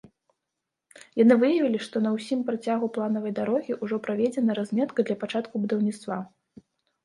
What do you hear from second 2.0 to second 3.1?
на ўсім працягу